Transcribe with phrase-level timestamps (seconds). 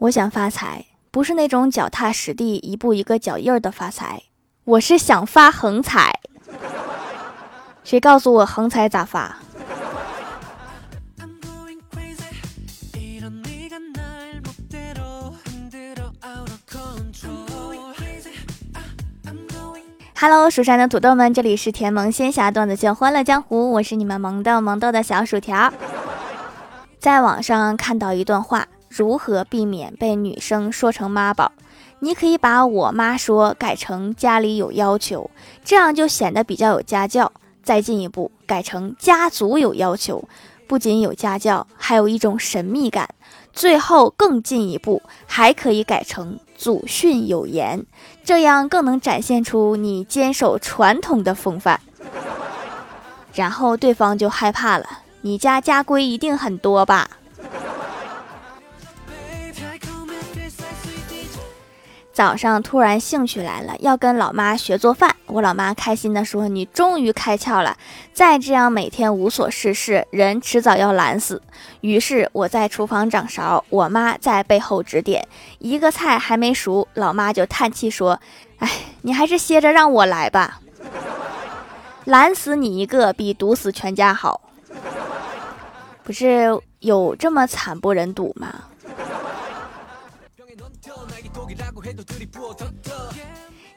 [0.00, 4.22] 我想发财，不是那种脚踏实地、一步一个脚印儿的发财，
[4.64, 6.18] 我是想发横财。
[7.84, 9.36] 谁告诉我横财咋发
[20.18, 25.70] ？Hello，蜀山的土豆们，这里是甜萌仙侠段子秀《欢乐江湖》，我是你们萌豆萌豆的小薯条。
[26.98, 31.52] 在网上看到一段话，如何避免被女生说成妈宝？
[32.00, 35.30] 你可以把我妈说改成家里有要求，
[35.64, 37.30] 这样就显得比较有家教。
[37.62, 40.24] 再进一步，改成家族有要求，
[40.66, 43.08] 不仅有家教，还有一种神秘感。
[43.52, 47.84] 最后更进一步，还可以改成祖训有言，
[48.24, 51.80] 这样更能展现出你坚守传统的风范。
[53.34, 54.86] 然后对方就害怕了，
[55.20, 57.08] 你家家规一定很多吧？
[62.12, 65.14] 早上突然兴趣来了，要跟老妈学做饭。
[65.26, 67.76] 我老妈开心地说：“你终于开窍了，
[68.12, 71.40] 再这样每天无所事事，人迟早要懒死。”
[71.82, 75.26] 于是我在厨房掌勺，我妈在背后指点。
[75.60, 78.20] 一个菜还没熟，老妈就叹气说
[78.58, 78.68] ：“哎，
[79.02, 80.60] 你还是歇着让我来吧，
[82.06, 84.40] 懒死你一个比毒死全家好。”
[86.02, 88.52] 不是有这么惨不忍睹吗？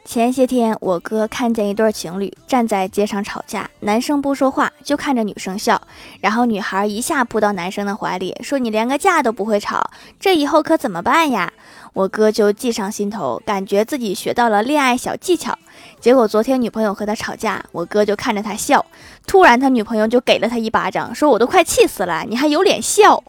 [0.06, 5.82] 前些天，我哥看见一对情侣站在街上吵架，男生不说话，就看着女生笑，
[6.20, 11.52] 然后女孩一下扑到男生的怀里，说：“你连个架都不会吵，这以后可怎么办呀？”
[11.94, 15.58] 我哥就记上心头，感觉自己学到了恋爱小技巧。
[16.00, 18.86] 结果昨天女朋友和他吵架，我哥就看着他笑，
[19.26, 23.24] 突然他女朋友就给了他一巴掌，说：“我都快气死了，你还有脸笑？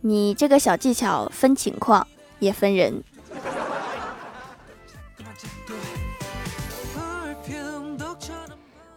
[0.00, 2.04] 你这个小技巧分情况。”
[2.38, 3.02] 也分人。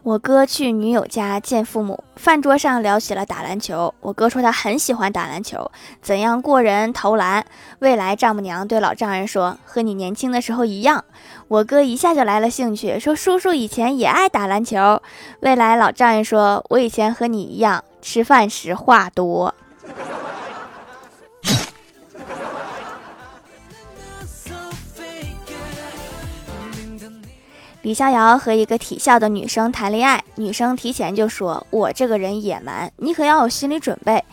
[0.04, 3.94] 我哥去女友家见父母，饭桌上聊起了打篮球。
[4.02, 7.46] 我哥说他很喜欢打篮球，怎样过人、投篮。
[7.80, 11.06] 未来丈母娘对老丈人说：“和你年轻的时候一样。”
[11.48, 15.00] 我哥一下就来了兴趣，说：“叔叔以前也爱打篮球。”
[15.42, 19.54] 未来老丈人说：“我以前和你一样，吃饭时话多。”
[27.84, 34.24] 李逍遥和一个体校的女生谈恋爱，女生提前就说：“我这个人野蛮，你可要有心理准备。”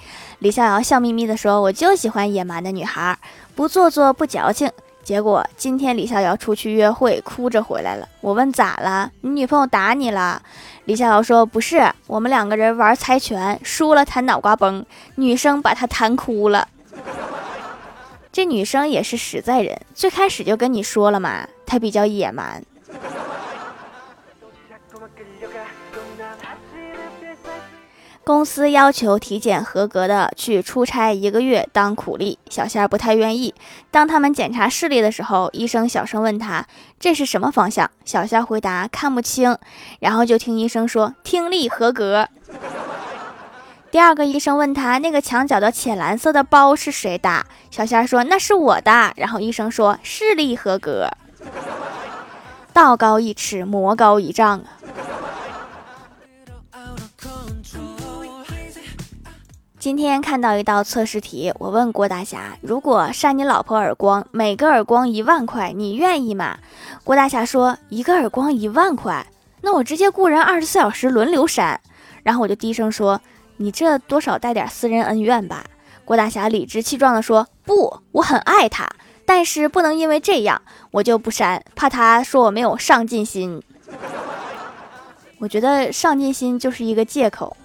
[0.40, 3.18] 李逍遥笑眯眯地说：“我就喜欢野蛮的女孩，
[3.54, 4.70] 不做作不矫情。”
[5.02, 8.06] 结果今天李逍遥出去约会，哭着回来了。
[8.20, 9.10] 我问咋了？
[9.22, 10.42] 你女朋友打你了？
[10.84, 14.84] 李逍遥说：“不是，我们两个人玩猜拳，输了弹脑瓜崩，
[15.14, 16.68] 女生把他弹哭了。”
[18.30, 22.62] 这女生也是实在人，最开始就跟你说了嘛，她比较野蛮。
[28.28, 33.54] 公司要求体检合格的去出差一个月当苦力，小仙儿不太愿意。
[33.90, 36.66] 当他们检查视力的时候，医生小声问他
[37.00, 39.56] ：“这是什么方向？”小仙儿回答：“看不清。”
[40.00, 42.28] 然后就听医生说：“听力合格。”
[43.90, 51.08] 第二个医生问他：“那个墙角的浅蓝色的包是谁的？”小仙儿说：“那是我的。”然后医生说：“视力合格。”
[52.74, 54.64] 道高一尺，魔高一丈啊！
[59.78, 66.58] 今天看到一道测试题，我问郭大侠：“如果扇你老婆耳光，每个耳光一万块，你愿意吗？”
[67.04, 69.24] 郭大侠说：“一个耳光一万块，
[69.62, 71.80] 那我直接雇人二十四小时轮流扇。”
[72.24, 73.20] 然后我就低声说
[73.58, 75.64] ：“你这多少带点私人恩怨吧？”
[76.04, 78.88] 郭大侠理直气壮地说：“不，我很爱他，
[79.24, 83.62] 但是不能因为这样我就不扇，怕他说我没有上进心。
[85.38, 87.56] 我觉得上进心就是一个借口。”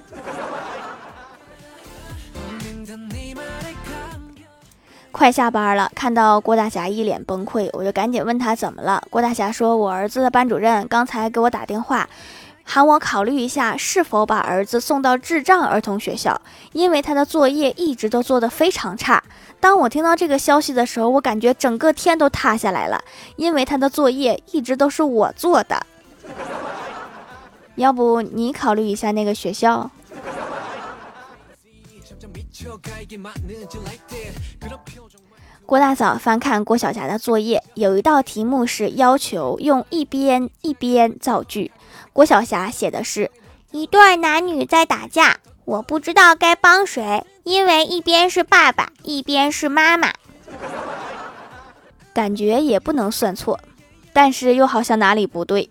[5.23, 9.01] 快下班了，看到郭大侠一脸崩溃，我就赶紧问他怎么了。
[9.09, 12.09] 郭大侠说：“我儿子的班主任刚才给我打电话，
[12.65, 16.41] 喊我考虑一下是否把儿子送到智障儿童学校，
[16.73, 19.23] 因为他的作业一直都做得非常差。”
[19.61, 23.01] 当我听到这个消息的时候，我感觉整个天都塌下来了，
[23.37, 25.81] 因为他的作业一直都是我做的。
[27.75, 29.89] 要不你考虑一下那个学校？
[35.65, 41.71] 郭大嫂翻看郭晓霞的作业，有一道题目是要求用一边一边造句。
[42.11, 43.31] 郭晓霞写的是：
[43.71, 50.13] 一对男女在打架，我不知道该帮谁，因为一边是爸爸，一边是妈妈。
[52.13, 53.59] 感觉也不能算错，
[54.11, 55.69] 但是又好像哪里不对。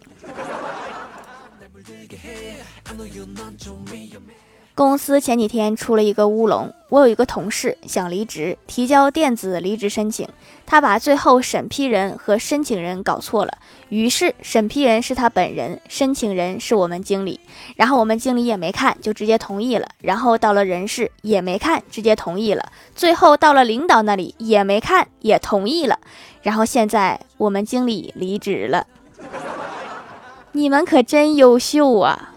[4.74, 10.26] 公司前几天出了一个乌龙，我有一个同事想离职，提交电子离职申请，
[10.64, 13.52] 他把最后审批人和申请人搞错了，
[13.90, 17.38] 于是审批人是他本人，申请人是我们经理，
[17.76, 25.98] 然后我们经理也没看就直接同意了，然后到了人事也没看直接同意了，最后到了领导那里也没看也同意了，
[26.40, 28.86] 然后现在我们经理离职了，
[30.52, 32.30] 你们可真优秀啊！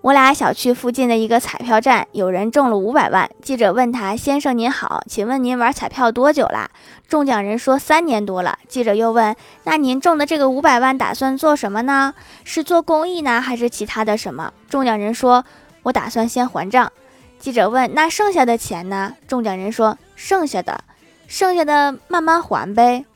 [0.00, 3.30] 我俩小区附近的一个彩票站，有人中了五百万。
[3.40, 6.70] 记者问他：“先生您好，请问您玩彩票多久啦？”
[7.08, 9.34] 中奖人说：“三年多了。”记者又问
[9.64, 12.12] ：“那您中的这个五百万打算做什么呢？
[12.44, 15.42] 是做公益呢，还是其他的什么？”中奖人说
[15.84, 16.92] ：“我打算先还账。”
[17.40, 20.84] 记者问：“那剩下的钱呢？”中奖人说：“剩下的，
[21.26, 23.06] 剩下的慢慢还呗。”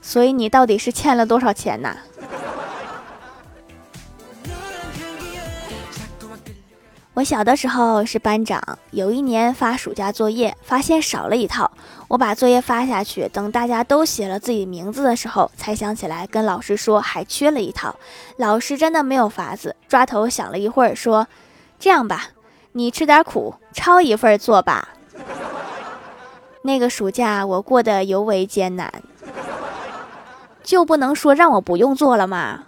[0.00, 1.96] 所以你到底是欠了多少钱呢？
[7.18, 8.62] 我小的时候是班长，
[8.92, 11.68] 有一年发暑假作业，发现少了一套。
[12.06, 17.92] 我把作业发下去，等大家都写了自己名字的时候，才想起来跟老师说还缺了一套。
[18.36, 21.26] 老师真的没有法子，抓头想了一会儿，说
[21.80, 22.28] ：“这样吧，
[22.70, 24.90] 你吃点苦，抄一份做吧。”
[26.62, 28.92] 那个暑假我过得尤为艰难，
[30.62, 32.62] 就不能说让我不用做了吗？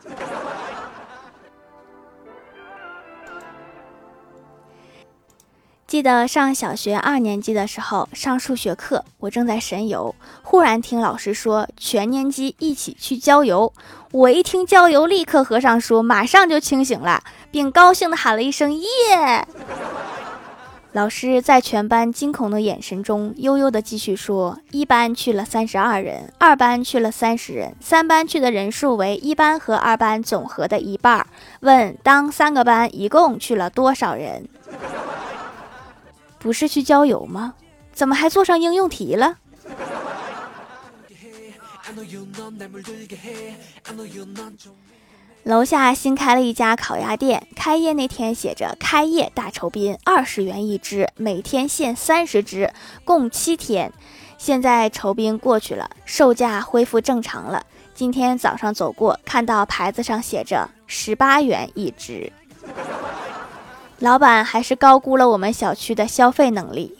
[5.91, 13.73] 记得上小学二年级的时候，上数学课，我正在神游，忽然听老师说全年级一起去郊游。
[14.13, 17.21] 我一听郊游，立刻合上书，马上就清醒了，
[17.51, 18.87] 并高兴地喊了一声耶。
[20.93, 31.27] 老师在全班惊恐的眼神中，悠悠地继续说：一班去了三十二人，二班去了三十人，三班去的人数为一班和二班总和的一半。
[31.61, 34.49] 问当三个班一共去了多少人？
[36.41, 37.55] 不是去郊游吗？
[37.93, 39.37] 怎么还做上应用题了？
[45.45, 52.73] 楼下新开了一家烤鸭店，开业那天写着“开业大酬宾，二十元一只，每天限三十只，
[53.05, 53.93] 共七天”。
[54.39, 57.63] 现在酬宾过去了，售价恢复正常了。
[57.95, 62.33] 今天早上走过，看到牌子上写着十八元一只。
[64.01, 67.00] 老板还是高估了我们小区的消费能力。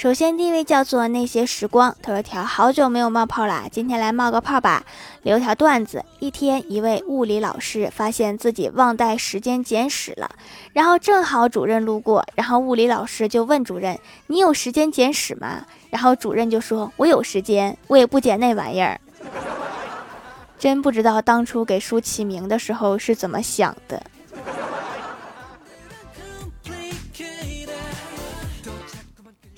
[0.00, 4.82] 首先，第一位叫做那些时光，他说：“条好久没有冒泡啦，今天来冒个泡吧。”
[5.22, 10.30] 留条段子：一天，一位物理老师发现自己忘带时间简史了，
[10.72, 13.98] 然后正好主任路过，然后物理老师就问主任
[14.28, 18.98] ：“你有时间简史吗？”然后主任就说：“我有时间，我也不捡那玩意儿。”
[20.58, 24.02] 真不知道当初给书起名的时候是怎么想的。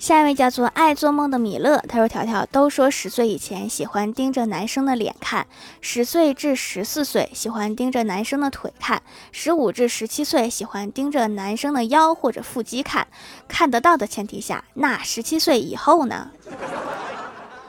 [0.03, 5.47] 下一位叫做爱做梦的米勒，他说：“条条都说十岁以前喜欢盯着男生的脸看，
[5.79, 13.07] 十岁至十四岁喜欢盯着男生的腿看，十五至十七岁喜欢盯着男生的腰或者腹肌看。
[13.47, 16.31] 看得到的前提下，那十七岁以后呢？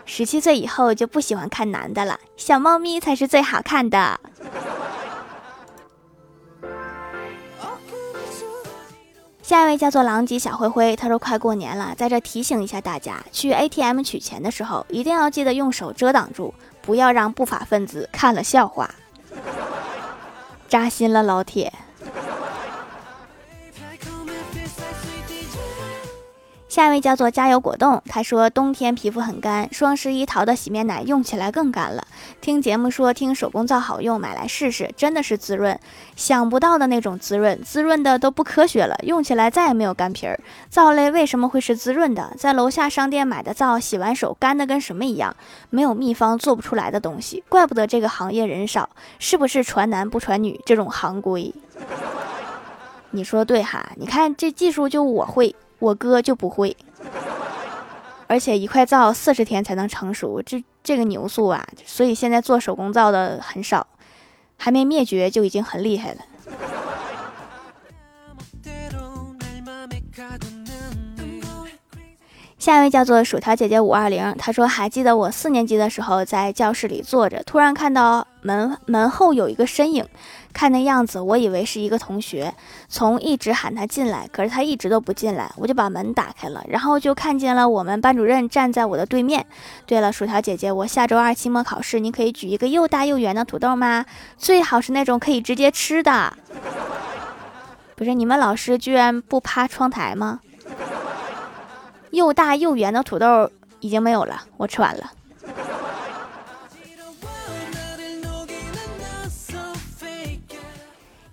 [0.04, 4.18] 十七岁以后就不喜欢看男的了，小猫咪才是最好看的。”
[9.44, 18.88] 下一位叫做狼藉小灰灰，他说快过年了，在这提醒一下大家，去 ATM 取钱的时候，一定要记得用手遮挡住，不要让不法分子看了笑话。
[20.66, 21.70] 扎心了，老铁。
[26.74, 32.04] 下一位叫做加油果冻，他说冬天皮肤很干，双十一淘的洗面奶用起来更干了。
[32.40, 35.78] 听节目说听手工皂好用，买来试试，真的是滋润，
[36.16, 40.36] 想不到的那种滋润，滋润的都不科学了，用起来再也没有干皮儿。
[40.68, 42.32] 皂类为什么会是滋润的？
[42.36, 45.36] 在楼下商店买的皂，洗完手干的跟什么一样，
[45.70, 48.90] 没有秘方做不出来的东西，怪不得这个行业人少，
[49.20, 51.54] 是不是传男不传女这种行规？
[53.12, 53.92] 你说对哈？
[53.94, 55.54] 你看这技术就我会，
[55.84, 56.74] 我哥就不会，
[58.26, 61.62] 而且一块皂四十天才能成熟，这这个牛素啊！
[61.84, 63.86] 所以现在做手工皂的很少，
[64.56, 66.22] 还没灭绝就已经很厉害了。
[72.64, 80.02] 下一位叫做薯条姐姐五二零，她说还记得我四年级的时候在教室里坐着，突然看到门门后有一个身影，
[80.54, 82.54] 看那样子我以为是一个同学，
[82.88, 89.44] 从一直喊他进来，可是他一直都不进来，我就把门打开了，然后就看见了我们班主任站在我的对面。
[89.84, 94.06] 对了，薯条姐姐，我下周二期末考试，你可以举一个又大又圆的土豆吗？
[94.38, 96.32] 最好是那种可以直接吃的。
[97.94, 100.40] 不是你们老师居然不趴窗台吗？
[102.14, 105.10] 又大又圆的土豆已经没有了，我吃完了。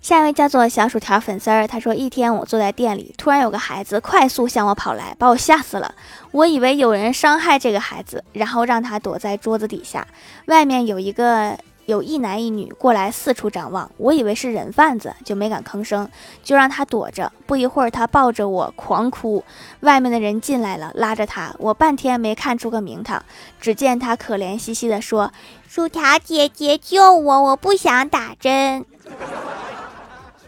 [0.00, 5.94] 下一位叫做小薯条粉丝儿，他说：“一天我坐在店里，突然有个孩子快速向我跑来，把我吓死了。
[6.32, 10.06] 我以为有人伤害这个孩子，然后让他躲在桌子底下。
[10.46, 11.56] 外面有一个。”
[11.92, 16.08] 有一男一女过来四处张望，我以为是人贩子，就没敢吭声，
[16.42, 17.30] 就让他躲着。
[17.46, 19.44] 不一会儿，他抱着我狂哭。
[19.80, 23.22] 外面的人进来了，拉着他，我半天没看出个名堂。
[23.60, 25.30] 只见他可怜兮兮地说
[25.68, 28.86] ：“薯条姐姐救我，我不想打针。”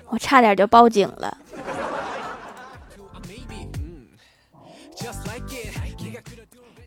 [0.08, 1.36] 我差点就报警了。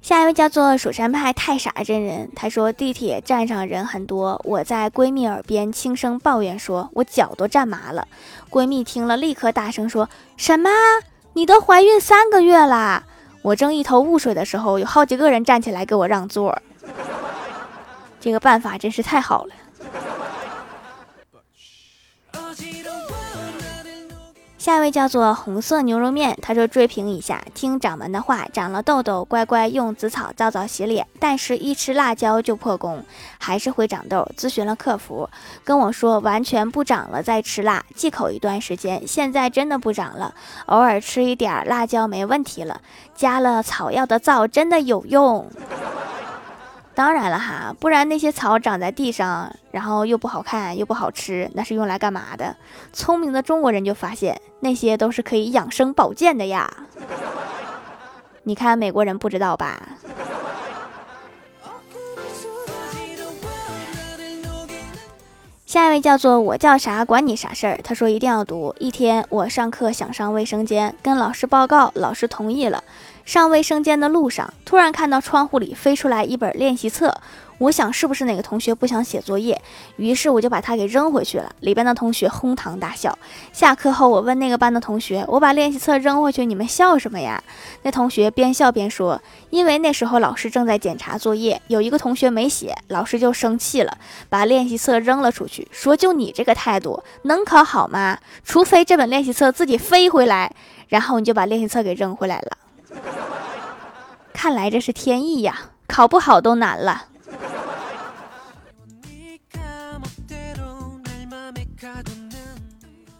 [0.08, 8.08] 下一位叫做蜀山派太傻真人，他说地铁站上人很多，我在闺蜜耳边轻声抱怨说：“我脚都站麻了。”
[8.50, 10.70] 闺蜜听了，立刻大声说：“什么？
[11.34, 13.04] 你都怀孕三个月啦？”
[13.44, 16.58] 我正一头雾水的时候，有好几个人站起来给我让座，
[18.22, 19.54] 这个办法真是太好了。
[24.68, 33.02] 下一位叫做红色牛肉面，他说追评一下，听掌门的话，长了痘痘，乖乖用紫草皂皂洗脸，但是一吃辣椒就破功，
[33.38, 34.30] 还是会长痘。
[34.36, 35.30] 咨询了客服，
[35.64, 40.34] 跟我说完全不长了，再吃辣忌口一段时间，现在真的不长了，
[40.66, 42.82] 偶尔吃一点辣椒没问题了，
[43.16, 45.50] 加了草药的皂真的有用。
[46.98, 52.56] 当然了哈，不然那些草长在地上，然后又不好看又不好吃，那是用来干嘛的？
[52.92, 56.68] 聪明的中国人就发现，那些都是可以养生保健的呀。
[58.42, 59.80] 你看美国人不知道吧？
[65.68, 67.78] 下一位叫做我叫啥管你啥事儿。
[67.84, 68.74] 他说一定要读。
[68.80, 72.82] 一天我上课想上卫生间，跟老师报告，老师同意了。
[73.26, 77.20] 上卫生间的路上，突然看到窗户里飞出来一本练习册。
[77.60, 79.60] 我想是不是哪个同学不想写作业，
[79.96, 81.52] 于是我就把它给扔回去了。
[81.62, 83.18] 里边的同学哄堂大笑。
[83.52, 87.44] 下课后，我问那个班的同学：“我把练习册扔回去，你们笑什么呀？”
[87.82, 93.98] 那同学边笑边说：“因为那时候老师正在检查作业，有一个同学没写，老师就生气了，
[94.30, 98.20] 把练习册扔了出去，说就你这个态度，能考好吗？
[98.44, 100.54] 除非这本练习册自己飞回来，
[100.90, 102.58] 然后你就把练习册给扔回来了。
[104.32, 107.06] 看来这是天意呀，考不好都难了。”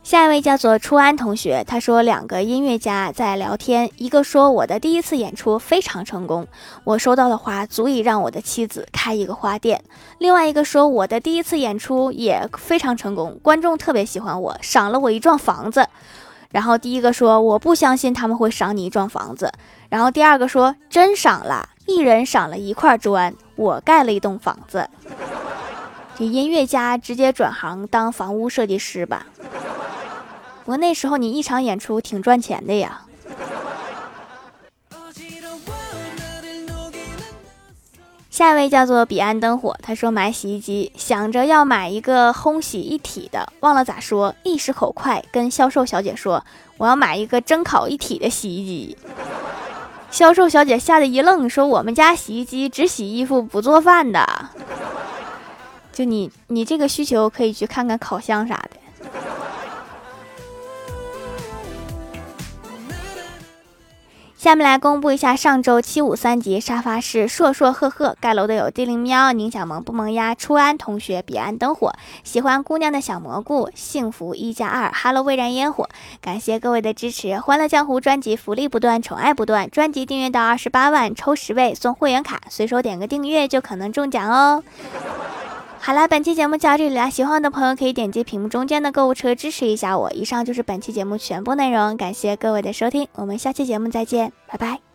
[0.08, 6.48] 下一位叫做初安同学，他说两个音乐家在聊天，一个说我的第一次演出非常成功，
[6.86, 9.78] 我收到的花足以让我的妻子开一个花店；
[10.20, 15.86] 另外一个说我的第一次演出也非常成功，观众特别喜欢我，赏了我一幢房子。
[16.52, 19.52] 然后第一个说我不相信他们会赏你一幢房子，
[19.90, 24.90] 然后第二个说真赏了，一人赏了一块砖，我盖了一栋房子。
[26.18, 29.28] 这音乐家直接转行当房屋设计师吧。
[30.68, 33.04] 不过那时候你一场演出挺赚钱的呀。
[38.30, 46.46] 下一位叫做彼岸灯火，他说买洗衣机，想着要买一个烘洗一体的，忘了咋说，一时口快，跟销售小姐说
[46.76, 48.98] 我要买一个蒸烤一体的洗衣机。
[50.12, 54.50] 销售小姐吓得一愣，说我们家洗衣机只洗衣服不做饭的。
[55.94, 58.77] 就你你这个需求可以去看看烤箱啥的。
[64.48, 71.92] 下面来公布一下上周七五三级沙发是硕硕赫赫盖楼的有地灵喵、宁小萌不萌呀、初安同学、彼岸灯火、
[72.24, 75.90] 喜欢姑娘的小蘑菇、幸福一加二、Hello 未燃烟火，
[76.22, 77.38] 感谢各位的支持！
[77.38, 84.64] 欢乐江湖专辑福利不断，宠爱不断，专辑订阅到二十八万抽十位送会员卡，随手点个订阅就可能中奖哦。
[85.88, 90.12] 好了，本期节目就到这里啦，喜欢我的朋友可以点击屏幕中间的购物车支持一下我。
[90.12, 94.87] 以上就是本期节目全部内容，感谢各位的收听，我们下期节目再见，拜拜。